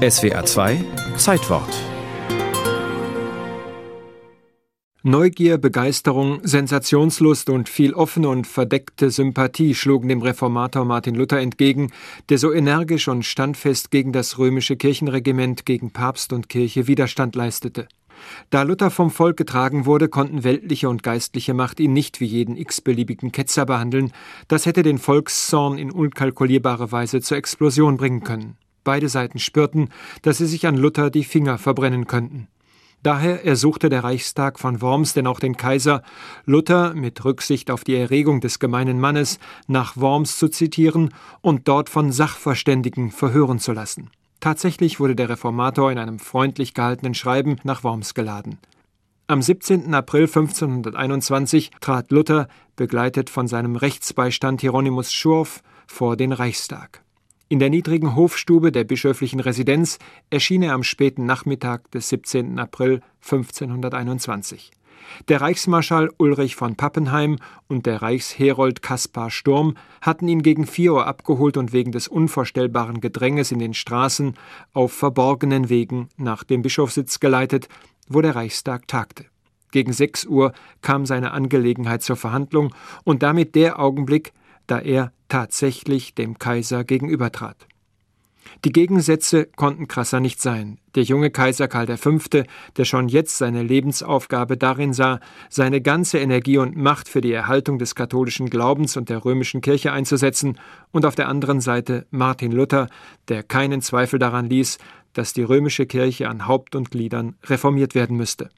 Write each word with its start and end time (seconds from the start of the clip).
SWA 0.00 0.46
2 0.46 0.82
Zeitwort 1.18 1.68
Neugier, 5.02 5.58
Begeisterung, 5.58 6.40
Sensationslust 6.42 7.50
und 7.50 7.68
viel 7.68 7.92
offene 7.92 8.30
und 8.30 8.46
verdeckte 8.46 9.10
Sympathie 9.10 9.74
schlugen 9.74 10.08
dem 10.08 10.22
Reformator 10.22 10.86
Martin 10.86 11.16
Luther 11.16 11.40
entgegen, 11.40 11.92
der 12.30 12.38
so 12.38 12.50
energisch 12.50 13.08
und 13.08 13.26
standfest 13.26 13.90
gegen 13.90 14.12
das 14.12 14.38
römische 14.38 14.76
Kirchenregiment, 14.76 15.66
gegen 15.66 15.90
Papst 15.90 16.32
und 16.32 16.48
Kirche 16.48 16.86
Widerstand 16.86 17.36
leistete. 17.36 17.86
Da 18.48 18.62
Luther 18.62 18.90
vom 18.90 19.10
Volk 19.10 19.36
getragen 19.36 19.84
wurde, 19.84 20.08
konnten 20.08 20.44
weltliche 20.44 20.88
und 20.88 21.02
geistliche 21.02 21.52
Macht 21.52 21.78
ihn 21.78 21.92
nicht 21.92 22.20
wie 22.20 22.26
jeden 22.26 22.56
x-beliebigen 22.56 23.32
Ketzer 23.32 23.66
behandeln, 23.66 24.12
das 24.48 24.64
hätte 24.64 24.82
den 24.82 24.96
Volkszorn 24.96 25.76
in 25.76 25.90
unkalkulierbare 25.90 26.90
Weise 26.90 27.20
zur 27.20 27.36
Explosion 27.36 27.98
bringen 27.98 28.24
können. 28.24 28.56
Beide 28.90 29.08
Seiten 29.08 29.38
spürten, 29.38 29.90
dass 30.22 30.38
sie 30.38 30.46
sich 30.46 30.66
an 30.66 30.76
Luther 30.76 31.10
die 31.10 31.22
Finger 31.22 31.58
verbrennen 31.58 32.08
könnten. 32.08 32.48
Daher 33.04 33.46
ersuchte 33.46 33.88
der 33.88 34.02
Reichstag 34.02 34.58
von 34.58 34.80
Worms 34.80 35.14
denn 35.14 35.28
auch 35.28 35.38
den 35.38 35.56
Kaiser, 35.56 36.02
Luther 36.44 36.92
mit 36.94 37.24
Rücksicht 37.24 37.70
auf 37.70 37.84
die 37.84 37.94
Erregung 37.94 38.40
des 38.40 38.58
gemeinen 38.58 38.98
Mannes 38.98 39.38
nach 39.68 39.96
Worms 39.96 40.38
zu 40.38 40.48
zitieren 40.48 41.14
und 41.40 41.68
dort 41.68 41.88
von 41.88 42.10
Sachverständigen 42.10 43.12
verhören 43.12 43.60
zu 43.60 43.70
lassen. 43.70 44.10
Tatsächlich 44.40 44.98
wurde 44.98 45.14
der 45.14 45.28
Reformator 45.28 45.92
in 45.92 45.98
einem 45.98 46.18
freundlich 46.18 46.74
gehaltenen 46.74 47.14
Schreiben 47.14 47.58
nach 47.62 47.84
Worms 47.84 48.14
geladen. 48.14 48.58
Am 49.28 49.40
17. 49.40 49.94
April 49.94 50.22
1521 50.22 51.70
trat 51.80 52.10
Luther, 52.10 52.48
begleitet 52.74 53.30
von 53.30 53.46
seinem 53.46 53.76
Rechtsbeistand 53.76 54.62
Hieronymus 54.62 55.12
Schurf, 55.12 55.62
vor 55.86 56.16
den 56.16 56.32
Reichstag. 56.32 57.04
In 57.52 57.58
der 57.58 57.68
niedrigen 57.68 58.14
Hofstube 58.14 58.70
der 58.70 58.84
bischöflichen 58.84 59.40
Residenz 59.40 59.98
erschien 60.30 60.62
er 60.62 60.72
am 60.72 60.84
späten 60.84 61.26
Nachmittag 61.26 61.90
des 61.90 62.08
17. 62.08 62.60
April 62.60 63.00
1521. 63.24 64.70
Der 65.28 65.40
Reichsmarschall 65.40 66.10
Ulrich 66.16 66.54
von 66.54 66.76
Pappenheim 66.76 67.38
und 67.66 67.86
der 67.86 68.02
Reichsherold 68.02 68.82
Kaspar 68.82 69.32
Sturm 69.32 69.74
hatten 70.00 70.28
ihn 70.28 70.42
gegen 70.42 70.64
vier 70.64 70.92
Uhr 70.92 71.08
abgeholt 71.08 71.56
und 71.56 71.72
wegen 71.72 71.90
des 71.90 72.06
unvorstellbaren 72.06 73.00
Gedränges 73.00 73.50
in 73.50 73.58
den 73.58 73.74
Straßen 73.74 74.34
auf 74.72 74.92
verborgenen 74.92 75.68
Wegen 75.68 76.08
nach 76.16 76.44
dem 76.44 76.62
Bischofssitz 76.62 77.18
geleitet, 77.18 77.68
wo 78.06 78.20
der 78.20 78.36
Reichstag 78.36 78.86
tagte. 78.86 79.24
Gegen 79.72 79.92
sechs 79.92 80.24
Uhr 80.24 80.52
kam 80.82 81.04
seine 81.04 81.32
Angelegenheit 81.32 82.04
zur 82.04 82.14
Verhandlung 82.14 82.72
und 83.02 83.24
damit 83.24 83.56
der 83.56 83.80
Augenblick, 83.80 84.32
da 84.68 84.78
er 84.78 85.10
tatsächlich 85.30 86.14
dem 86.14 86.38
Kaiser 86.38 86.84
gegenübertrat. 86.84 87.66
Die 88.64 88.72
Gegensätze 88.72 89.46
konnten 89.46 89.88
krasser 89.88 90.20
nicht 90.20 90.42
sein. 90.42 90.78
Der 90.94 91.02
junge 91.02 91.30
Kaiser 91.30 91.68
Karl 91.68 91.96
V., 91.96 92.18
der 92.76 92.84
schon 92.84 93.08
jetzt 93.08 93.38
seine 93.38 93.62
Lebensaufgabe 93.62 94.56
darin 94.56 94.92
sah, 94.92 95.20
seine 95.48 95.80
ganze 95.80 96.18
Energie 96.18 96.58
und 96.58 96.76
Macht 96.76 97.08
für 97.08 97.20
die 97.20 97.32
Erhaltung 97.32 97.78
des 97.78 97.94
katholischen 97.94 98.50
Glaubens 98.50 98.96
und 98.96 99.08
der 99.08 99.24
römischen 99.24 99.60
Kirche 99.60 99.92
einzusetzen, 99.92 100.58
und 100.90 101.06
auf 101.06 101.14
der 101.14 101.28
anderen 101.28 101.60
Seite 101.60 102.06
Martin 102.10 102.52
Luther, 102.52 102.88
der 103.28 103.42
keinen 103.42 103.80
Zweifel 103.80 104.18
daran 104.18 104.50
ließ, 104.50 104.78
dass 105.12 105.32
die 105.32 105.42
römische 105.42 105.86
Kirche 105.86 106.28
an 106.28 106.46
Haupt 106.46 106.74
und 106.74 106.90
Gliedern 106.90 107.36
reformiert 107.46 107.94
werden 107.94 108.16
müsste. 108.16 108.50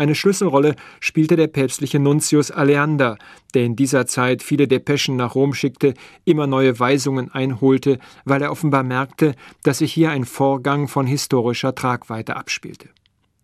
Eine 0.00 0.14
Schlüsselrolle 0.14 0.76
spielte 0.98 1.36
der 1.36 1.48
päpstliche 1.48 1.98
Nuntius 1.98 2.50
Aleander, 2.50 3.18
der 3.52 3.64
in 3.64 3.76
dieser 3.76 4.06
Zeit 4.06 4.42
viele 4.42 4.66
Depeschen 4.66 5.16
nach 5.16 5.34
Rom 5.34 5.52
schickte, 5.52 5.92
immer 6.24 6.46
neue 6.46 6.80
Weisungen 6.80 7.30
einholte, 7.30 7.98
weil 8.24 8.40
er 8.40 8.50
offenbar 8.50 8.82
merkte, 8.82 9.34
dass 9.62 9.76
sich 9.76 9.92
hier 9.92 10.10
ein 10.10 10.24
Vorgang 10.24 10.88
von 10.88 11.06
historischer 11.06 11.74
Tragweite 11.74 12.36
abspielte. 12.36 12.88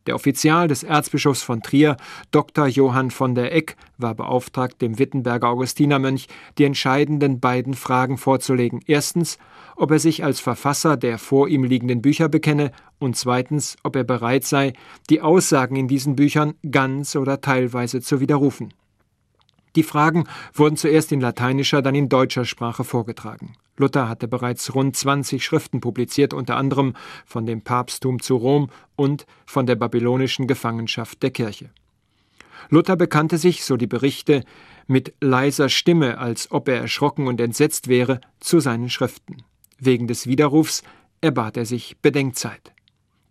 Der 0.07 0.15
Offizial 0.15 0.69
des 0.69 0.83
Erzbischofs 0.83 1.43
von 1.43 1.63
Trier, 1.63 1.97
Dr. 2.31 2.67
Johann 2.67 3.11
von 3.11 3.35
der 3.35 3.55
Eck, 3.55 3.77
war 3.99 4.15
beauftragt, 4.15 4.81
dem 4.81 4.99
Wittenberger 4.99 5.49
Augustinermönch 5.49 6.29
die 6.59 6.65
entscheidenden 6.65 7.41
beiden 7.41 7.75
Fragen 7.75 8.17
vorzulegen. 8.17 8.81
Erstens, 8.87 9.39
ob 9.75 9.91
er 9.91 9.99
sich 9.99 10.23
als 10.23 10.41
Verfasser 10.41 10.97
der 10.97 11.19
vor 11.19 11.49
ihm 11.49 11.65
liegenden 11.65 12.03
Bücher 12.03 12.29
bekenne 12.29 12.71
und 12.99 13.17
zweitens, 13.17 13.77
ob 13.83 13.97
er 13.97 14.05
bereit 14.05 14.45
sei, 14.45 14.73
die 15.11 15.21
Aussagen 15.21 15.77
in 15.77 15.89
diesen 15.89 16.17
Büchern 16.17 16.55
ganz 16.71 17.17
oder 17.17 17.41
teilweise 17.41 18.01
zu 18.01 18.21
widerrufen. 18.21 18.73
Die 19.77 19.83
Fragen 19.83 20.25
wurden 20.55 20.77
zuerst 20.77 21.13
in 21.13 21.21
lateinischer, 21.21 21.83
dann 21.83 21.95
in 21.95 22.09
deutscher 22.09 22.47
Sprache 22.47 22.83
vorgetragen. 22.83 23.53
Luther 23.77 24.09
hatte 24.09 24.27
bereits 24.27 24.75
rund 24.75 24.97
20 24.97 25.45
Schriften 25.45 25.83
publiziert, 25.83 26.33
unter 26.33 26.57
anderem 26.57 26.95
von 27.27 27.45
dem 27.45 27.61
Papsttum 27.61 28.23
zu 28.23 28.37
Rom 28.37 28.71
und 28.97 29.27
von 29.45 29.67
der 29.67 29.77
babylonischen 29.77 30.47
Gefangenschaft 30.47 31.23
der 31.23 31.31
Kirche. 31.31 31.69
Luther 32.71 32.97
bekannte 32.97 33.37
sich, 33.37 33.65
so 33.65 33.77
die 33.77 33.87
Berichte, 33.87 34.45
mit 34.87 35.13
leiser 35.21 35.69
Stimme, 35.69 36.17
als 36.17 36.51
ob 36.51 36.69
er 36.69 36.81
erschrocken 36.81 37.27
und 37.27 37.39
entsetzt 37.39 37.89
wäre, 37.89 38.23
zu 38.41 38.61
seinen 38.61 38.89
Schriften. 38.89 39.43
Wegen 39.79 40.07
des 40.07 40.27
Widerrufs 40.27 40.83
erbat 41.21 41.59
er 41.59 41.67
sich 41.67 41.99
Bedenkzeit. 42.01 42.73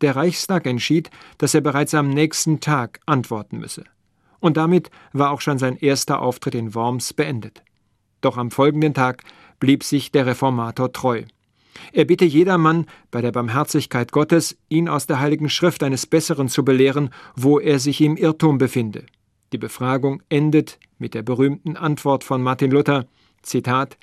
Der 0.01 0.16
Reichstag 0.16 0.67
entschied, 0.67 1.09
dass 1.39 1.55
er 1.55 1.61
bereits 1.61 1.95
am 1.95 2.09
nächsten 2.09 2.59
Tag 2.59 3.00
antworten 3.07 3.57
müsse 3.57 3.85
und 4.45 4.57
damit 4.57 4.91
war 5.11 5.31
auch 5.31 5.41
schon 5.41 5.57
sein 5.57 5.75
erster 5.75 6.22
Auftritt 6.22 6.53
in 6.53 6.75
Worms 6.75 7.13
beendet. 7.13 7.63
Doch 8.22 8.38
am 8.38 8.51
folgenden 8.51 8.94
Tag 8.94 9.23
blieb 9.59 9.83
sich 9.83 10.11
der 10.11 10.28
Reformator 10.28 10.94
treu. 10.94 11.23
Er 11.91 12.06
bitte 12.06 12.25
jedermann 12.25 12.85
bei 13.09 13.22
der 13.22 13.31
Barmherzigkeit 13.31 14.11
Gottes, 14.11 14.55
ihn 14.69 14.88
aus 14.88 15.07
der 15.07 15.19
Heiligen 15.19 15.50
Schrift 15.50 15.81
eines 15.81 16.05
Besseren 16.05 16.47
zu 16.47 16.63
belehren, 16.63 17.09
wo 17.35 17.59
er 17.59 17.79
sich 17.79 18.01
im 18.01 18.17
Irrtum 18.17 18.59
befinde. 18.59 19.05
Die 19.51 19.57
Befragung 19.57 20.22
endet 20.29 20.78
mit 21.00 21.16
der 21.16 21.23
berühmten 21.23 21.75
Antwort 21.75 22.23
von 22.23 22.41
Martin 22.41 22.69
Luther, 22.69 23.07
Zitat, 23.41 23.97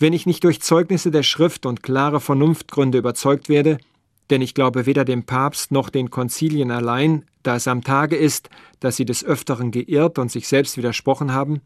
Wenn 0.00 0.12
ich 0.12 0.26
nicht 0.26 0.42
durch 0.42 0.60
Zeugnisse 0.60 1.12
der 1.12 1.22
Schrift 1.22 1.64
und 1.64 1.84
klare 1.84 2.20
Vernunftgründe 2.20 2.98
überzeugt 2.98 3.48
werde, 3.48 3.78
denn 4.30 4.42
ich 4.42 4.54
glaube 4.54 4.84
weder 4.86 5.04
dem 5.04 5.22
Papst 5.22 5.70
noch 5.70 5.90
den 5.90 6.10
Konzilien 6.10 6.72
allein, 6.72 7.24
da 7.46 7.56
es 7.56 7.68
am 7.68 7.82
Tage 7.82 8.16
ist, 8.16 8.50
dass 8.80 8.96
sie 8.96 9.04
des 9.04 9.24
Öfteren 9.24 9.70
geirrt 9.70 10.18
und 10.18 10.30
sich 10.30 10.48
selbst 10.48 10.76
widersprochen 10.76 11.32
haben, 11.32 11.60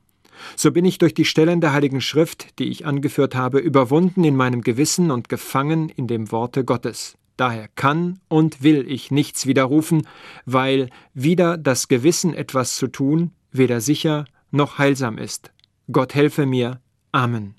so 0.57 0.73
bin 0.73 0.85
ich 0.85 0.99
durch 0.99 1.15
die 1.15 1.25
Stellen 1.25 1.61
der 1.61 1.73
Heiligen 1.73 2.01
Schrift, 2.01 2.59
die 2.59 2.69
ich 2.69 2.87
angeführt 2.87 3.35
habe, 3.35 3.59
überwunden 3.59 4.25
in 4.25 4.37
meinem 4.37 4.63
Gewissen 4.63 5.11
und 5.11 5.29
gefangen 5.29 5.89
in 5.89 6.07
dem 6.07 6.33
Worte 6.33 6.65
Gottes. 6.65 7.17
Daher 7.37 7.69
kann 7.69 8.21
und 8.29 8.63
will 8.63 8.85
ich 8.91 9.11
nichts 9.11 9.47
widerrufen, 9.47 10.07
weil 10.45 10.91
wieder 11.15 11.57
das 11.57 11.89
Gewissen 11.89 12.35
etwas 12.35 12.77
zu 12.77 12.87
tun 12.87 13.33
weder 13.53 13.81
sicher 13.81 14.27
noch 14.51 14.79
heilsam 14.79 15.19
ist. 15.19 15.53
Gott 15.91 16.15
helfe 16.15 16.47
mir. 16.47 16.81
Amen. 17.13 17.55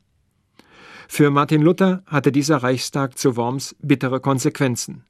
Für 1.07 1.29
Martin 1.29 1.61
Luther 1.61 2.03
hatte 2.05 2.31
dieser 2.31 2.57
Reichstag 2.57 3.17
zu 3.17 3.35
Worms 3.35 3.75
bittere 3.81 4.21
Konsequenzen. 4.21 5.03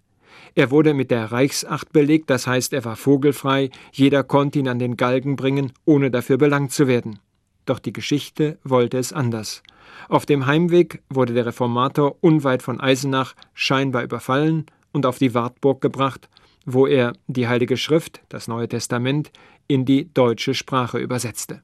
Er 0.55 0.71
wurde 0.71 0.93
mit 0.93 1.11
der 1.11 1.31
Reichsacht 1.31 1.91
belegt, 1.91 2.29
das 2.29 2.47
heißt, 2.47 2.73
er 2.73 2.85
war 2.85 2.95
vogelfrei, 2.95 3.69
jeder 3.91 4.23
konnte 4.23 4.59
ihn 4.59 4.67
an 4.67 4.79
den 4.79 4.97
Galgen 4.97 5.35
bringen, 5.35 5.71
ohne 5.85 6.11
dafür 6.11 6.37
belangt 6.37 6.71
zu 6.71 6.87
werden. 6.87 7.19
Doch 7.65 7.79
die 7.79 7.93
Geschichte 7.93 8.57
wollte 8.63 8.97
es 8.97 9.13
anders. 9.13 9.63
Auf 10.09 10.25
dem 10.25 10.45
Heimweg 10.45 11.01
wurde 11.09 11.33
der 11.33 11.45
Reformator 11.45 12.17
unweit 12.21 12.63
von 12.63 12.79
Eisenach 12.79 13.33
scheinbar 13.53 14.03
überfallen 14.03 14.65
und 14.91 15.05
auf 15.05 15.17
die 15.19 15.33
Wartburg 15.33 15.81
gebracht, 15.81 16.29
wo 16.65 16.87
er 16.87 17.13
die 17.27 17.47
Heilige 17.47 17.77
Schrift, 17.77 18.21
das 18.29 18.47
Neue 18.47 18.67
Testament, 18.67 19.31
in 19.67 19.85
die 19.85 20.13
deutsche 20.13 20.53
Sprache 20.53 20.97
übersetzte. 20.97 21.61